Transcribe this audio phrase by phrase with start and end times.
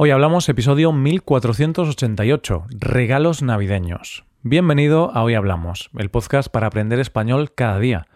[0.00, 4.24] Hoy hablamos episodio 1488, regalos navideños.
[4.44, 8.06] Bienvenido a Hoy Hablamos, el podcast para aprender español cada día.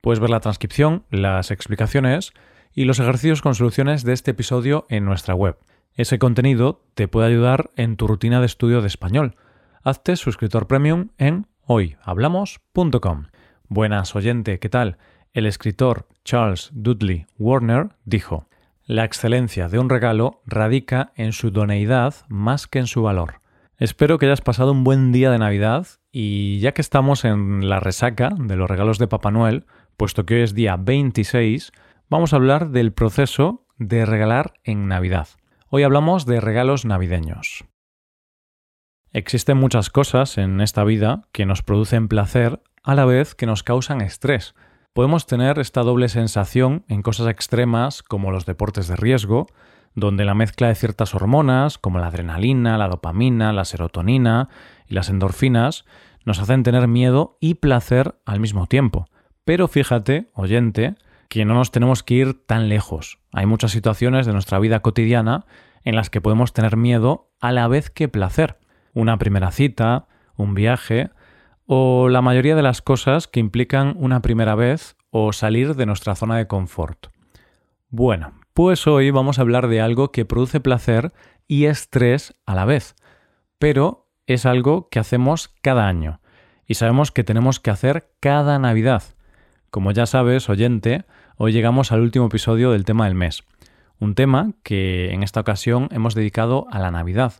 [0.00, 2.32] Puedes ver la transcripción, las explicaciones
[2.72, 5.58] y los ejercicios con soluciones de este episodio en nuestra web.
[5.94, 9.34] Ese contenido te puede ayudar en tu rutina de estudio de español.
[9.82, 13.26] Hazte suscriptor premium en hoyhablamos.com.
[13.66, 14.96] Buenas oyente, ¿qué tal?
[15.32, 18.46] El escritor Charles Dudley Warner dijo,
[18.92, 23.40] La excelencia de un regalo radica en su doneidad más que en su valor.
[23.78, 27.80] Espero que hayas pasado un buen día de Navidad y ya que estamos en la
[27.80, 29.64] resaca de los regalos de Papá Noel,
[29.96, 31.72] puesto que hoy es día 26,
[32.10, 35.28] vamos a hablar del proceso de regalar en Navidad.
[35.70, 37.64] Hoy hablamos de regalos navideños.
[39.10, 43.62] Existen muchas cosas en esta vida que nos producen placer a la vez que nos
[43.62, 44.54] causan estrés.
[44.94, 49.46] Podemos tener esta doble sensación en cosas extremas como los deportes de riesgo,
[49.94, 54.50] donde la mezcla de ciertas hormonas como la adrenalina, la dopamina, la serotonina
[54.86, 55.86] y las endorfinas
[56.26, 59.06] nos hacen tener miedo y placer al mismo tiempo.
[59.46, 60.94] Pero fíjate, oyente,
[61.30, 63.18] que no nos tenemos que ir tan lejos.
[63.32, 65.46] Hay muchas situaciones de nuestra vida cotidiana
[65.84, 68.58] en las que podemos tener miedo a la vez que placer.
[68.92, 71.08] Una primera cita, un viaje
[71.74, 76.14] o la mayoría de las cosas que implican una primera vez o salir de nuestra
[76.14, 77.06] zona de confort.
[77.88, 81.14] Bueno, pues hoy vamos a hablar de algo que produce placer
[81.48, 82.94] y estrés a la vez,
[83.58, 86.20] pero es algo que hacemos cada año
[86.66, 89.04] y sabemos que tenemos que hacer cada Navidad.
[89.70, 91.06] Como ya sabes, oyente,
[91.38, 93.44] hoy llegamos al último episodio del tema del mes.
[93.98, 97.32] Un tema que en esta ocasión hemos dedicado a la Navidad.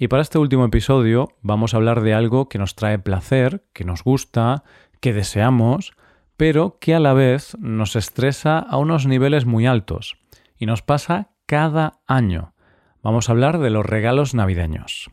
[0.00, 3.84] Y para este último episodio vamos a hablar de algo que nos trae placer, que
[3.84, 4.62] nos gusta,
[5.00, 5.92] que deseamos,
[6.36, 10.16] pero que a la vez nos estresa a unos niveles muy altos.
[10.56, 12.54] Y nos pasa cada año.
[13.02, 15.10] Vamos a hablar de los regalos navideños.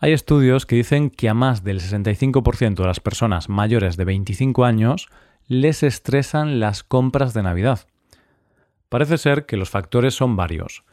[0.00, 4.66] Hay estudios que dicen que a más del 65% de las personas mayores de 25
[4.66, 5.08] años
[5.46, 7.86] les estresan las compras de Navidad.
[8.90, 10.84] Parece ser que los factores son varios,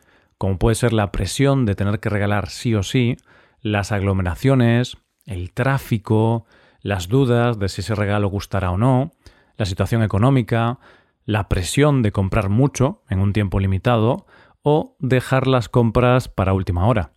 [0.41, 3.15] como puede ser la presión de tener que regalar sí o sí,
[3.61, 4.97] las aglomeraciones,
[5.27, 6.47] el tráfico,
[6.81, 9.11] las dudas de si ese regalo gustará o no,
[9.55, 10.79] la situación económica,
[11.25, 14.25] la presión de comprar mucho en un tiempo limitado
[14.63, 17.11] o dejar las compras para última hora.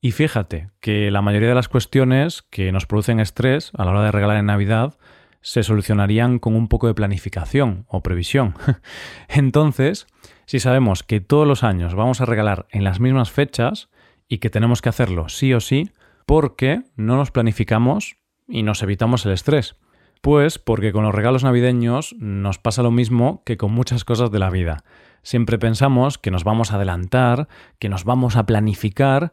[0.00, 4.02] Y fíjate que la mayoría de las cuestiones que nos producen estrés a la hora
[4.02, 4.98] de regalar en Navidad
[5.40, 8.54] se solucionarían con un poco de planificación o previsión.
[9.28, 10.06] Entonces,
[10.46, 13.88] si sabemos que todos los años vamos a regalar en las mismas fechas
[14.28, 15.90] y que tenemos que hacerlo sí o sí,
[16.26, 18.16] ¿por qué no nos planificamos
[18.46, 19.76] y nos evitamos el estrés?
[20.20, 24.38] Pues porque con los regalos navideños nos pasa lo mismo que con muchas cosas de
[24.38, 24.84] la vida.
[25.22, 29.32] Siempre pensamos que nos vamos a adelantar, que nos vamos a planificar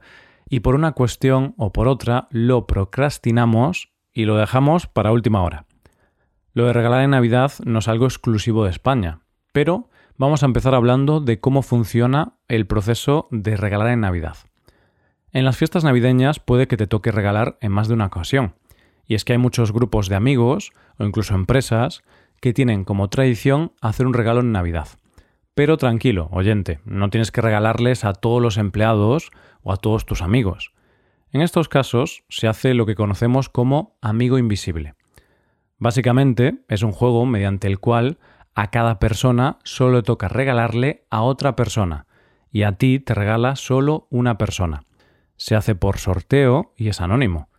[0.49, 5.65] y por una cuestión o por otra lo procrastinamos y lo dejamos para última hora.
[6.55, 9.19] Lo de regalar en Navidad no es algo exclusivo de España,
[9.51, 14.37] pero vamos a empezar hablando de cómo funciona el proceso de regalar en Navidad.
[15.33, 18.55] En las fiestas navideñas puede que te toque regalar en más de una ocasión,
[19.05, 22.03] y es que hay muchos grupos de amigos o incluso empresas
[22.39, 24.87] que tienen como tradición hacer un regalo en Navidad.
[25.55, 30.21] Pero tranquilo, oyente, no tienes que regalarles a todos los empleados o a todos tus
[30.21, 30.71] amigos.
[31.33, 34.95] En estos casos se hace lo que conocemos como amigo invisible.
[35.77, 38.17] Básicamente es un juego mediante el cual
[38.53, 42.05] a cada persona solo toca regalarle a otra persona
[42.51, 44.83] y a ti te regala solo una persona.
[45.35, 47.49] Se hace por sorteo y es anónimo.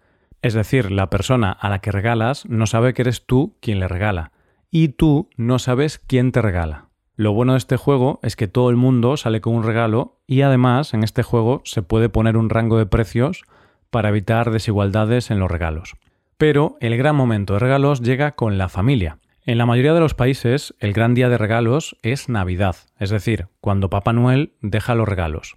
[0.40, 3.88] Es decir, la persona a la que regalas no sabe que eres tú quien le
[3.88, 4.32] regala
[4.70, 6.88] y tú no sabes quién te regala.
[7.14, 10.42] Lo bueno de este juego es que todo el mundo sale con un regalo y
[10.42, 13.44] además en este juego se puede poner un rango de precios
[13.90, 15.94] para evitar desigualdades en los regalos.
[16.38, 19.18] Pero el gran momento de regalos llega con la familia.
[19.46, 23.48] En la mayoría de los países, el gran día de regalos es Navidad, es decir,
[23.60, 25.56] cuando Papá Noel deja los regalos.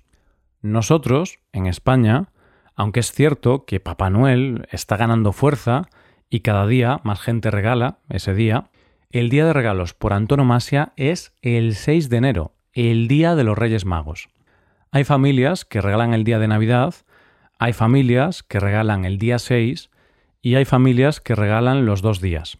[0.61, 2.29] Nosotros, en España,
[2.75, 5.89] aunque es cierto que Papá Noel está ganando fuerza
[6.29, 8.69] y cada día más gente regala ese día,
[9.11, 13.57] el día de regalos por antonomasia es el 6 de enero, el día de los
[13.57, 14.29] Reyes Magos.
[14.91, 16.95] Hay familias que regalan el día de Navidad,
[17.57, 19.89] hay familias que regalan el día 6
[20.41, 22.59] y hay familias que regalan los dos días.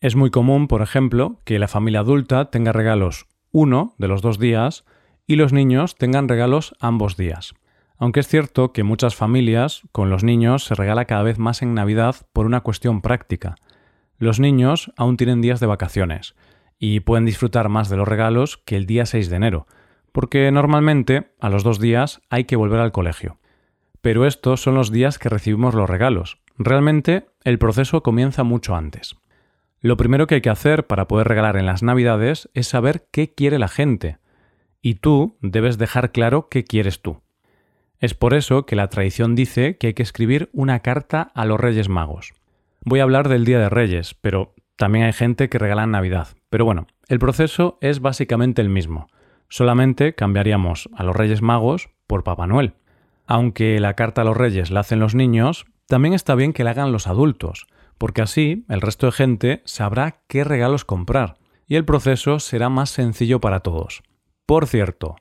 [0.00, 4.38] Es muy común, por ejemplo, que la familia adulta tenga regalos uno de los dos
[4.38, 4.84] días
[5.26, 7.54] y los niños tengan regalos ambos días.
[7.98, 11.74] Aunque es cierto que muchas familias con los niños se regala cada vez más en
[11.74, 13.54] Navidad por una cuestión práctica.
[14.18, 16.34] Los niños aún tienen días de vacaciones
[16.78, 19.66] y pueden disfrutar más de los regalos que el día 6 de enero,
[20.12, 23.38] porque normalmente a los dos días hay que volver al colegio.
[24.02, 26.38] Pero estos son los días que recibimos los regalos.
[26.58, 29.16] Realmente el proceso comienza mucho antes.
[29.80, 33.34] Lo primero que hay que hacer para poder regalar en las Navidades es saber qué
[33.34, 34.18] quiere la gente.
[34.80, 37.22] Y tú debes dejar claro qué quieres tú.
[37.98, 41.60] Es por eso que la tradición dice que hay que escribir una carta a los
[41.60, 42.34] Reyes Magos.
[42.84, 46.28] Voy a hablar del Día de Reyes, pero también hay gente que regala en Navidad.
[46.50, 49.08] Pero bueno, el proceso es básicamente el mismo.
[49.48, 52.74] Solamente cambiaríamos a los Reyes Magos por Papá Noel.
[53.26, 56.70] Aunque la carta a los Reyes la hacen los niños, también está bien que la
[56.70, 57.66] hagan los adultos,
[57.98, 62.90] porque así el resto de gente sabrá qué regalos comprar y el proceso será más
[62.90, 64.02] sencillo para todos.
[64.46, 65.16] Por cierto,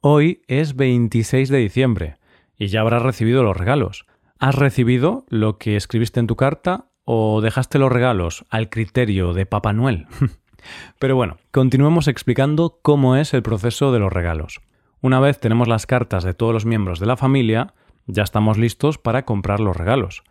[0.00, 2.16] hoy es 26 de diciembre
[2.56, 4.06] y ya habrás recibido los regalos.
[4.38, 9.46] ¿Has recibido lo que escribiste en tu carta o dejaste los regalos al criterio de
[9.46, 10.06] Papá Noel?
[10.98, 14.60] Pero bueno, continuemos explicando cómo es el proceso de los regalos.
[15.02, 17.74] Una vez tenemos las cartas de todos los miembros de la familia,
[18.06, 20.22] ya estamos listos para comprar los regalos.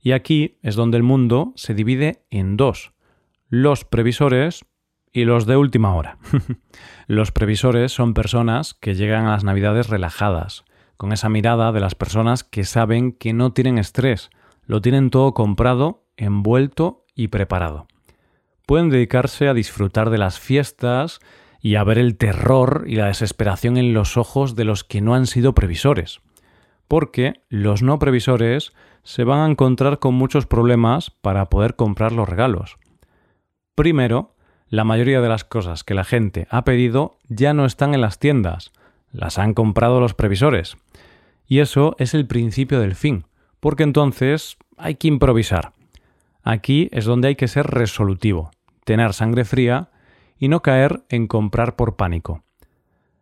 [0.00, 2.92] Y aquí es donde el mundo se divide en dos,
[3.48, 4.64] los previsores
[5.12, 6.18] y los de última hora.
[7.06, 10.64] los previsores son personas que llegan a las navidades relajadas,
[10.96, 14.30] con esa mirada de las personas que saben que no tienen estrés,
[14.64, 17.86] lo tienen todo comprado, envuelto y preparado
[18.66, 21.20] pueden dedicarse a disfrutar de las fiestas
[21.60, 25.14] y a ver el terror y la desesperación en los ojos de los que no
[25.14, 26.20] han sido previsores.
[26.92, 32.28] Porque los no previsores se van a encontrar con muchos problemas para poder comprar los
[32.28, 32.76] regalos.
[33.74, 34.34] Primero,
[34.68, 38.18] la mayoría de las cosas que la gente ha pedido ya no están en las
[38.18, 38.72] tiendas,
[39.10, 40.76] las han comprado los previsores.
[41.46, 43.24] Y eso es el principio del fin,
[43.58, 45.72] porque entonces hay que improvisar.
[46.42, 48.50] Aquí es donde hay que ser resolutivo,
[48.84, 49.88] tener sangre fría
[50.36, 52.44] y no caer en comprar por pánico.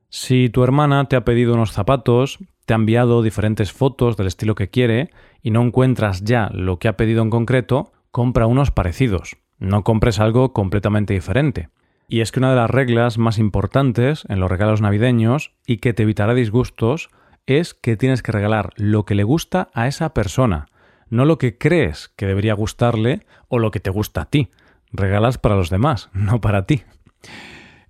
[0.08, 2.40] Si tu hermana te ha pedido unos zapatos,
[2.70, 5.11] te ha enviado diferentes fotos del estilo que quiere
[5.43, 9.38] y no encuentras ya lo que ha pedido en concreto, compra unos parecidos.
[9.58, 11.69] No compres algo completamente diferente.
[12.06, 15.94] Y es que una de las reglas más importantes en los regalos navideños y que
[15.94, 17.11] te evitará disgustos
[17.44, 20.67] es que tienes que regalar lo que le gusta a esa persona,
[21.08, 24.49] no lo que crees que debería gustarle o lo que te gusta a ti.
[24.93, 26.84] Regalas para los demás, no para ti.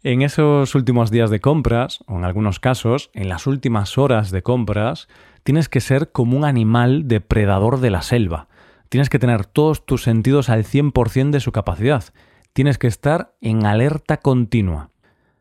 [0.03, 4.43] En esos últimos días de compras, o en algunos casos, en las últimas horas de
[4.43, 5.09] compras,
[5.43, 8.49] tienes que ser como un animal depredador de la selva.
[8.89, 12.03] Tienes que tener todos tus sentidos al 100% de su capacidad.
[12.55, 14.89] Tienes que estar en alerta continua.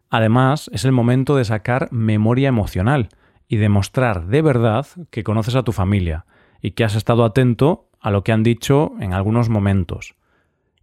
[0.10, 3.08] Además, es el momento de sacar memoria emocional
[3.48, 6.26] y demostrar de verdad que conoces a tu familia,
[6.62, 10.16] y que has estado atento a lo que han dicho en algunos momentos.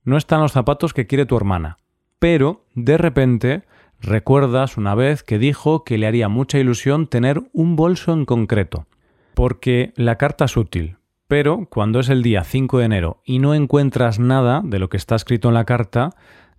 [0.02, 1.76] No están los zapatos que quiere tu hermana,
[2.18, 3.62] pero de repente
[4.00, 8.86] recuerdas una vez que dijo que le haría mucha ilusión tener un bolso en concreto.
[9.34, 10.96] Porque la carta es útil,
[11.28, 14.96] pero cuando es el día 5 de enero y no encuentras nada de lo que
[14.96, 16.10] está escrito en la carta,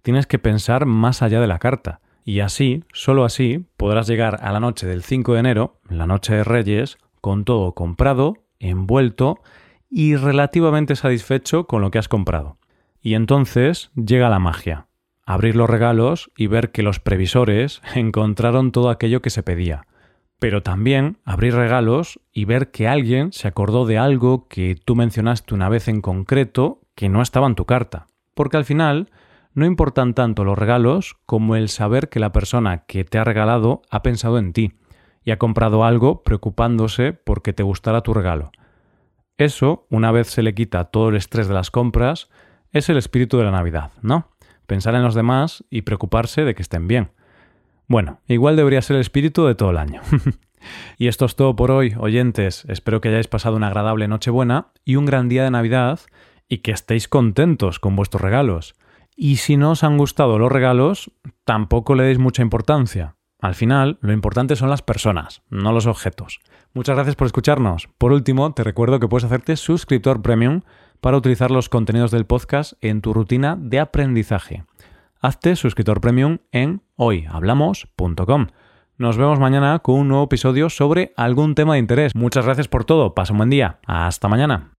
[0.02, 2.02] tienes que pensar más allá de la carta.
[2.24, 6.36] Y así, solo así, podrás llegar a la noche del 5 de enero, la noche
[6.36, 9.40] de Reyes, con todo comprado, envuelto
[9.90, 12.58] y relativamente satisfecho con lo que has comprado.
[13.02, 14.87] Y entonces llega la magia.
[15.30, 19.86] Abrir los regalos y ver que los previsores encontraron todo aquello que se pedía.
[20.40, 25.54] Pero también abrir regalos y ver que alguien se acordó de algo que tú mencionaste
[25.54, 28.08] una vez en concreto que no estaba en tu carta.
[28.36, 29.10] Porque al final
[29.54, 33.82] no importan tanto los regalos como el saber que la persona que te ha regalado
[33.90, 34.76] ha pensado en ti
[35.26, 38.52] y ha comprado algo preocupándose porque te gustara tu regalo.
[39.36, 42.30] Eso, una vez se le quita todo el estrés de las compras,
[42.72, 44.30] es el espíritu de la Navidad, ¿no?
[44.68, 47.12] Pensar en los demás y preocuparse de que estén bien.
[47.88, 50.02] Bueno, igual debería ser el espíritu de todo el año.
[50.98, 52.66] y esto es todo por hoy, oyentes.
[52.68, 56.02] Espero que hayáis pasado una agradable Nochebuena y un gran día de Navidad
[56.50, 58.76] y que estéis contentos con vuestros regalos.
[59.16, 61.12] Y si no os han gustado los regalos,
[61.46, 63.16] tampoco le deis mucha importancia.
[63.40, 66.40] Al final, lo importante son las personas, no los objetos.
[66.74, 67.88] Muchas gracias por escucharnos.
[67.98, 70.62] Por último, te recuerdo que puedes hacerte suscriptor premium
[71.02, 74.64] para utilizar los contenidos del podcast en tu rutina de aprendizaje.
[75.22, 78.48] Hazte suscriptor premium en hoyhablamos.com.
[78.98, 82.16] Nos vemos mañana con un nuevo episodio sobre algún tema de interés.
[82.16, 83.14] Muchas gracias por todo.
[83.14, 83.80] Pasa un buen día.
[83.86, 84.77] Hasta mañana.